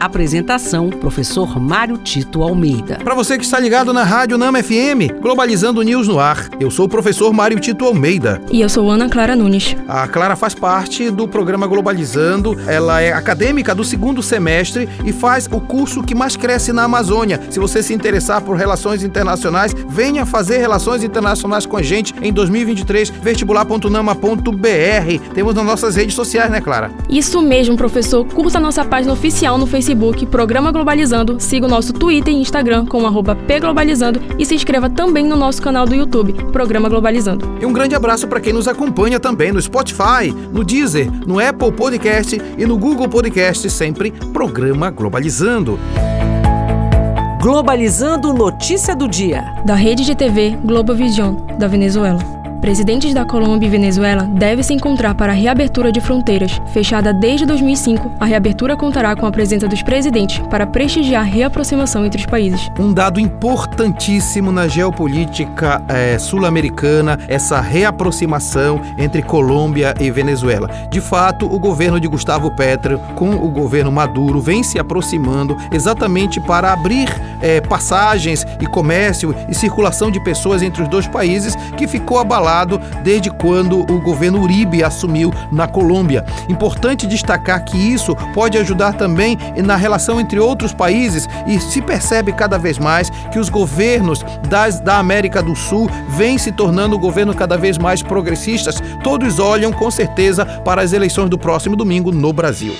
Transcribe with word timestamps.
Apresentação: 0.00 0.88
Professor 0.88 1.60
Mário 1.60 1.98
Tito 1.98 2.42
Almeida. 2.42 2.98
Para 3.04 3.14
você 3.14 3.36
que 3.36 3.44
está 3.44 3.60
ligado 3.60 3.92
na 3.92 4.02
Rádio 4.02 4.38
Nama 4.38 4.62
FM, 4.62 5.20
Globalizando 5.20 5.82
News 5.82 6.08
no 6.08 6.18
ar. 6.18 6.48
Eu 6.58 6.70
sou 6.70 6.86
o 6.86 6.88
professor 6.88 7.30
Mário 7.34 7.60
Tito 7.60 7.84
Almeida. 7.84 8.40
E 8.50 8.62
eu 8.62 8.68
sou 8.70 8.90
Ana 8.90 9.10
Clara 9.10 9.36
Nunes. 9.36 9.76
A 9.86 10.08
Clara 10.08 10.36
faz 10.36 10.54
parte 10.54 11.10
do 11.10 11.28
programa 11.28 11.66
Globalizando. 11.66 12.58
Ela 12.66 13.02
é 13.02 13.12
acadêmica 13.12 13.74
do 13.74 13.84
segundo 13.84 14.22
semestre 14.22 14.88
e 15.04 15.12
faz 15.12 15.46
o 15.52 15.60
curso 15.60 16.02
que 16.02 16.14
mais 16.14 16.34
cresce 16.34 16.72
na 16.72 16.84
Amazônia. 16.84 17.38
Se 17.50 17.58
você 17.58 17.82
se 17.82 17.92
interessar 17.92 18.40
por 18.40 18.56
relações 18.56 19.02
internacionais, 19.02 19.74
venha 19.86 20.24
fazer 20.24 20.58
relações 20.58 21.04
internacionais 21.04 21.66
com 21.66 21.76
a 21.76 21.82
gente 21.82 22.14
em 22.22 22.32
2023, 22.32 23.10
vestibular.nama.br. 23.10 25.34
Temos 25.34 25.54
nas 25.54 25.66
nossas 25.66 25.94
redes 25.94 26.14
sociais, 26.14 26.50
né, 26.50 26.62
Clara? 26.62 26.90
Isso 27.06 27.42
mesmo, 27.42 27.76
professor. 27.76 28.24
Curta 28.24 28.58
nossa 28.58 28.82
página 28.82 29.12
oficial 29.12 29.58
no 29.58 29.66
Facebook 29.66 29.89
Facebook 29.90 30.26
Programa 30.26 30.70
Globalizando, 30.70 31.40
siga 31.40 31.66
o 31.66 31.68
nosso 31.68 31.92
Twitter 31.92 32.32
e 32.32 32.36
Instagram 32.36 32.86
com 32.86 33.00
pglobalizando 33.46 34.20
e 34.38 34.46
se 34.46 34.54
inscreva 34.54 34.88
também 34.88 35.24
no 35.26 35.34
nosso 35.34 35.60
canal 35.60 35.84
do 35.84 35.94
YouTube, 35.94 36.32
Programa 36.52 36.88
Globalizando. 36.88 37.56
E 37.60 37.66
um 37.66 37.72
grande 37.72 37.94
abraço 37.94 38.28
para 38.28 38.40
quem 38.40 38.52
nos 38.52 38.68
acompanha 38.68 39.18
também 39.18 39.50
no 39.50 39.60
Spotify, 39.60 40.32
no 40.52 40.62
Deezer, 40.62 41.10
no 41.26 41.40
Apple 41.40 41.72
Podcast 41.72 42.40
e 42.56 42.64
no 42.64 42.78
Google 42.78 43.08
Podcast, 43.08 43.68
sempre 43.68 44.12
Programa 44.32 44.90
Globalizando. 44.90 45.78
Globalizando 47.42 48.32
Notícia 48.32 48.94
do 48.94 49.08
Dia. 49.08 49.42
Da 49.64 49.74
rede 49.74 50.04
de 50.04 50.14
TV 50.14 50.56
Globovision, 50.64 51.34
da 51.58 51.66
Venezuela. 51.66 52.39
Presidentes 52.60 53.14
da 53.14 53.24
Colômbia 53.24 53.66
e 53.66 53.70
Venezuela 53.70 54.24
devem 54.24 54.62
se 54.62 54.74
encontrar 54.74 55.14
para 55.14 55.32
a 55.32 55.34
reabertura 55.34 55.90
de 55.90 55.98
fronteiras. 55.98 56.60
Fechada 56.66 57.10
desde 57.10 57.46
2005, 57.46 58.12
a 58.20 58.26
reabertura 58.26 58.76
contará 58.76 59.16
com 59.16 59.24
a 59.24 59.32
presença 59.32 59.66
dos 59.66 59.82
presidentes 59.82 60.38
para 60.50 60.66
prestigiar 60.66 61.22
a 61.22 61.24
reaproximação 61.24 62.04
entre 62.04 62.20
os 62.20 62.26
países. 62.26 62.70
Um 62.78 62.92
dado 62.92 63.18
importantíssimo 63.18 64.52
na 64.52 64.68
geopolítica 64.68 65.82
é, 65.88 66.18
sul-americana, 66.18 67.18
essa 67.28 67.62
reaproximação 67.62 68.78
entre 68.98 69.22
Colômbia 69.22 69.94
e 69.98 70.10
Venezuela. 70.10 70.68
De 70.90 71.00
fato, 71.00 71.46
o 71.46 71.58
governo 71.58 71.98
de 71.98 72.08
Gustavo 72.08 72.50
Petro 72.50 72.98
com 73.14 73.30
o 73.36 73.48
governo 73.48 73.90
Maduro 73.90 74.38
vem 74.38 74.62
se 74.62 74.78
aproximando 74.78 75.56
exatamente 75.72 76.38
para 76.38 76.74
abrir 76.74 77.08
é, 77.40 77.62
passagens 77.62 78.46
e 78.60 78.66
comércio 78.66 79.34
e 79.48 79.54
circulação 79.54 80.10
de 80.10 80.22
pessoas 80.22 80.62
entre 80.62 80.82
os 80.82 80.88
dois 80.88 81.06
países 81.06 81.56
que 81.78 81.88
ficou 81.88 82.18
abalado 82.18 82.49
desde 83.02 83.30
quando 83.30 83.80
o 83.80 84.00
governo 84.00 84.40
Uribe 84.40 84.82
assumiu 84.82 85.32
na 85.52 85.66
Colômbia. 85.66 86.24
Importante 86.48 87.06
destacar 87.06 87.64
que 87.64 87.76
isso 87.76 88.16
pode 88.34 88.58
ajudar 88.58 88.94
também 88.94 89.38
na 89.64 89.76
relação 89.76 90.20
entre 90.20 90.38
outros 90.38 90.72
países 90.72 91.28
e 91.46 91.58
se 91.60 91.80
percebe 91.80 92.32
cada 92.32 92.58
vez 92.58 92.78
mais 92.78 93.10
que 93.30 93.38
os 93.38 93.48
governos 93.48 94.24
das, 94.48 94.80
da 94.80 94.98
América 94.98 95.42
do 95.42 95.54
Sul 95.54 95.88
vêm 96.08 96.38
se 96.38 96.52
tornando 96.52 96.98
governos 96.98 97.36
cada 97.36 97.56
vez 97.56 97.78
mais 97.78 98.02
progressistas. 98.02 98.82
Todos 99.02 99.38
olham 99.38 99.72
com 99.72 99.90
certeza 99.90 100.44
para 100.44 100.82
as 100.82 100.92
eleições 100.92 101.30
do 101.30 101.38
próximo 101.38 101.76
domingo 101.76 102.10
no 102.10 102.32
Brasil. 102.32 102.74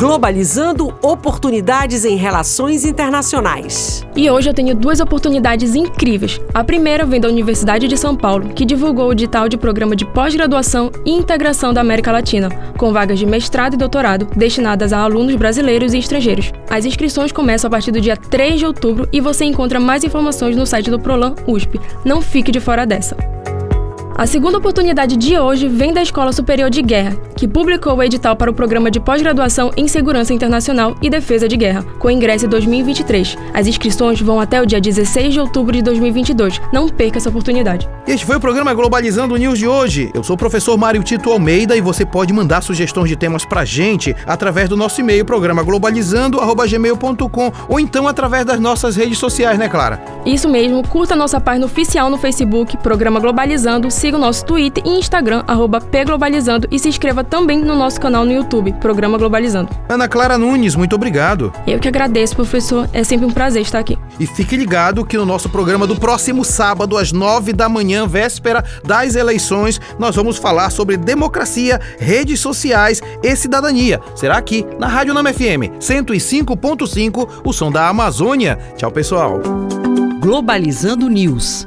Globalizando 0.00 0.94
oportunidades 1.02 2.06
em 2.06 2.16
relações 2.16 2.86
internacionais. 2.86 4.02
E 4.16 4.30
hoje 4.30 4.48
eu 4.48 4.54
tenho 4.54 4.74
duas 4.74 4.98
oportunidades 4.98 5.74
incríveis. 5.74 6.40
A 6.54 6.64
primeira 6.64 7.04
vem 7.04 7.20
da 7.20 7.28
Universidade 7.28 7.86
de 7.86 7.98
São 7.98 8.16
Paulo, 8.16 8.48
que 8.48 8.64
divulgou 8.64 9.08
o 9.08 9.12
edital 9.12 9.46
de 9.46 9.58
programa 9.58 9.94
de 9.94 10.06
pós-graduação 10.06 10.90
e 11.04 11.10
integração 11.10 11.74
da 11.74 11.82
América 11.82 12.10
Latina, 12.10 12.48
com 12.78 12.94
vagas 12.94 13.18
de 13.18 13.26
mestrado 13.26 13.74
e 13.74 13.76
doutorado 13.76 14.26
destinadas 14.34 14.94
a 14.94 15.00
alunos 15.00 15.36
brasileiros 15.36 15.92
e 15.92 15.98
estrangeiros. 15.98 16.50
As 16.70 16.86
inscrições 16.86 17.30
começam 17.30 17.68
a 17.68 17.70
partir 17.70 17.92
do 17.92 18.00
dia 18.00 18.16
3 18.16 18.58
de 18.58 18.64
outubro 18.64 19.06
e 19.12 19.20
você 19.20 19.44
encontra 19.44 19.78
mais 19.78 20.02
informações 20.02 20.56
no 20.56 20.64
site 20.64 20.90
do 20.90 20.98
Prolan 20.98 21.34
USP. 21.46 21.78
Não 22.06 22.22
fique 22.22 22.50
de 22.50 22.58
fora 22.58 22.86
dessa. 22.86 23.14
A 24.20 24.26
segunda 24.26 24.58
oportunidade 24.58 25.16
de 25.16 25.38
hoje 25.38 25.66
vem 25.66 25.94
da 25.94 26.02
Escola 26.02 26.30
Superior 26.30 26.68
de 26.68 26.82
Guerra, 26.82 27.16
que 27.34 27.48
publicou 27.48 27.96
o 27.96 28.02
edital 28.02 28.36
para 28.36 28.50
o 28.50 28.54
programa 28.54 28.90
de 28.90 29.00
pós-graduação 29.00 29.70
em 29.78 29.88
Segurança 29.88 30.34
Internacional 30.34 30.94
e 31.00 31.08
Defesa 31.08 31.48
de 31.48 31.56
Guerra, 31.56 31.82
com 31.98 32.10
ingresso 32.10 32.44
em 32.44 32.48
2023. 32.50 33.38
As 33.54 33.66
inscrições 33.66 34.20
vão 34.20 34.38
até 34.38 34.60
o 34.60 34.66
dia 34.66 34.78
16 34.78 35.32
de 35.32 35.40
outubro 35.40 35.72
de 35.72 35.80
2022. 35.80 36.60
Não 36.70 36.86
perca 36.86 37.16
essa 37.16 37.30
oportunidade. 37.30 37.88
Este 38.06 38.26
foi 38.26 38.36
o 38.36 38.40
programa 38.40 38.74
Globalizando 38.74 39.38
News 39.38 39.58
de 39.58 39.66
hoje. 39.66 40.10
Eu 40.12 40.22
sou 40.22 40.34
o 40.34 40.38
professor 40.38 40.76
Mário 40.76 41.02
Tito 41.02 41.30
Almeida 41.30 41.74
e 41.74 41.80
você 41.80 42.04
pode 42.04 42.30
mandar 42.30 42.60
sugestões 42.60 43.08
de 43.08 43.16
temas 43.16 43.46
pra 43.46 43.64
gente 43.64 44.14
através 44.26 44.68
do 44.68 44.76
nosso 44.76 45.00
e-mail, 45.00 45.24
programa 45.24 45.62
globalizando@gmail.com 45.62 47.52
ou 47.70 47.80
então 47.80 48.06
através 48.06 48.44
das 48.44 48.60
nossas 48.60 48.96
redes 48.96 49.16
sociais, 49.16 49.58
né, 49.58 49.66
Clara? 49.66 49.98
Isso 50.26 50.46
mesmo. 50.46 50.86
Curta 50.86 51.16
nossa 51.16 51.40
página 51.40 51.64
oficial 51.64 52.10
no 52.10 52.18
Facebook, 52.18 52.76
Programa 52.76 53.18
Globalizando. 53.18 53.90
Siga 53.90 54.09
o 54.16 54.18
nosso 54.18 54.44
Twitter 54.44 54.82
e 54.86 54.98
Instagram, 54.98 55.44
pglobalizando 55.90 56.68
e 56.70 56.78
se 56.78 56.88
inscreva 56.88 57.22
também 57.24 57.60
no 57.60 57.74
nosso 57.76 58.00
canal 58.00 58.24
no 58.24 58.32
YouTube, 58.32 58.72
Programa 58.74 59.18
Globalizando. 59.18 59.70
Ana 59.88 60.08
Clara 60.08 60.36
Nunes, 60.36 60.74
muito 60.74 60.94
obrigado. 60.94 61.52
Eu 61.66 61.78
que 61.78 61.88
agradeço, 61.88 62.34
professor. 62.34 62.88
É 62.92 63.04
sempre 63.04 63.26
um 63.26 63.30
prazer 63.30 63.62
estar 63.62 63.78
aqui. 63.78 63.98
E 64.18 64.26
fique 64.26 64.56
ligado 64.56 65.04
que 65.04 65.16
no 65.16 65.26
nosso 65.26 65.48
programa 65.48 65.86
do 65.86 65.96
próximo 65.96 66.44
sábado, 66.44 66.96
às 66.96 67.12
nove 67.12 67.52
da 67.52 67.68
manhã, 67.68 68.06
véspera 68.06 68.64
das 68.84 69.14
eleições, 69.14 69.80
nós 69.98 70.14
vamos 70.14 70.36
falar 70.36 70.70
sobre 70.70 70.96
democracia, 70.96 71.80
redes 71.98 72.40
sociais 72.40 73.00
e 73.22 73.36
cidadania. 73.36 74.00
Será 74.14 74.36
aqui 74.36 74.66
na 74.78 74.86
Rádio 74.86 75.14
Nama 75.14 75.32
FM 75.32 75.78
105.5, 75.80 77.28
o 77.44 77.52
som 77.52 77.70
da 77.70 77.88
Amazônia. 77.88 78.58
Tchau, 78.76 78.90
pessoal. 78.90 79.40
Globalizando 80.20 81.08
News 81.08 81.66